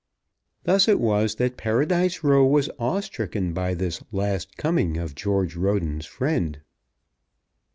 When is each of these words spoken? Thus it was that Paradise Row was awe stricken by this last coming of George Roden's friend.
Thus 0.63 0.87
it 0.87 0.99
was 0.99 1.35
that 1.35 1.57
Paradise 1.57 2.23
Row 2.23 2.43
was 2.43 2.71
awe 2.79 3.01
stricken 3.01 3.53
by 3.53 3.75
this 3.75 4.01
last 4.11 4.57
coming 4.57 4.97
of 4.97 5.13
George 5.13 5.55
Roden's 5.55 6.07
friend. 6.07 6.59